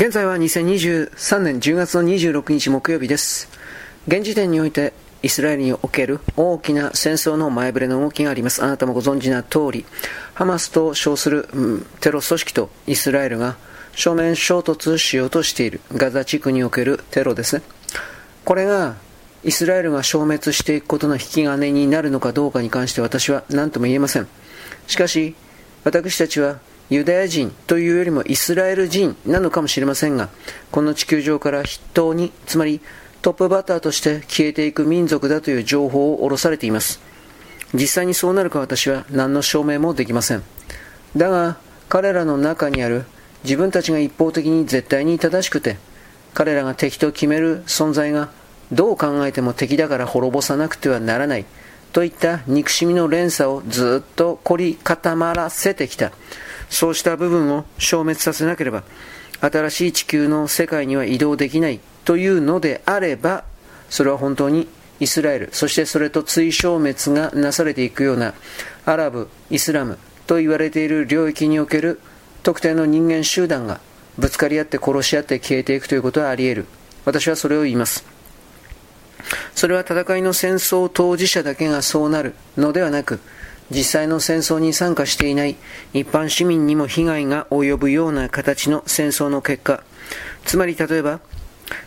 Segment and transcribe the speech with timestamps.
[0.00, 3.48] 現在は2023年10月の26日木曜日です。
[4.06, 4.92] 現時点において
[5.24, 8.62] イスラエルにおける大きな戦争の前触れの動きがあります。
[8.62, 9.84] あなたもご存知な通り、
[10.34, 13.56] ハマスと称する、うん、テロ組織とイスラエルが
[13.96, 17.62] 正面衝突しようとしているガザ地区におけるテロですね。
[18.44, 18.94] これが
[19.42, 24.28] イスラエルが消滅していくことの引き金になるのかどうかに関して私は何とも言えません。
[24.86, 25.34] しかし、
[25.82, 26.60] 私たちは
[26.90, 30.30] ユダヤ人というよりもイスラエル人なのかもしれませんが、
[30.70, 32.80] この地球上から筆頭に、つまり
[33.20, 37.00] トップバッターとして消えていく民族だという情報を下ろされています。
[37.74, 40.42] 実際にそうなるか私は何の証明もできません。
[41.16, 43.04] だが、彼らの中にある
[43.44, 45.76] 自分たちが一方的に絶対に正しくて、
[46.32, 48.30] 彼らが敵と決める存在が
[48.72, 51.44] どう考えても敵だから滅ぼさなくてはならない
[51.92, 56.12] といった憎しみの連鎖をずっと凝り固まらせてきた。
[56.68, 58.82] そうした部分を消滅させなければ、
[59.40, 63.44] 新しい地球の世界には移動できないというのであれば、
[63.88, 64.68] それは本当に
[65.00, 68.34] イスラエル、そしてそれと追消滅がなされていくような
[68.84, 72.00] アラブ、イスラムと言われている領域における
[72.42, 73.80] 特定の人間集団が
[74.18, 76.66] ぶつかり合って殺し合って消えていくということはあり得る。
[77.04, 78.04] 私はそれを言います。
[79.54, 83.20] それは戦いの戦争当事者だけがそうなるのではなく、
[83.70, 85.56] 実際の戦争に参加していない
[85.92, 89.82] 一般市民にも被害が及ぶような形の戦争の結果、
[90.44, 91.20] つまり例えば、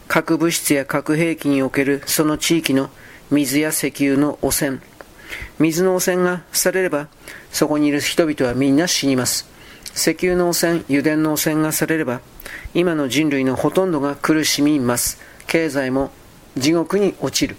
[0.08, 2.90] 核物質や核兵器におけるその地域の
[3.32, 4.80] 水や石油の汚染、
[5.60, 7.08] 水の汚染がされれば、
[7.52, 9.50] そこにいる人々はみんな死にます。
[9.96, 12.22] 石油の汚染、油田の汚染がされれば、
[12.74, 15.20] 今の人類のほとんどが苦しみます。
[15.48, 16.12] 経済も
[16.56, 17.58] 地獄に落ちる。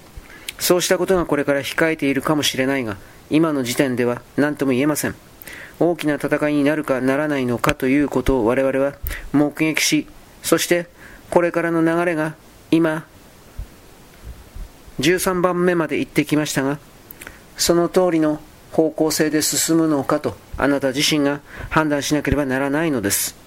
[0.58, 2.96] そうしたことがこれから控えているかもしれないが、
[3.30, 5.14] 今の時点では何とも言えません。
[5.80, 8.94] 大きな戦いになるかならないのかということを我々は
[9.32, 10.06] 目撃し、
[10.42, 10.86] そして
[11.30, 12.34] これからの流れが
[12.70, 13.06] 今、
[15.00, 16.78] 13番目まで行ってきましたが、
[17.56, 23.41] その通りの方向性で進むのかとあなた自身が判断しなければならないのです。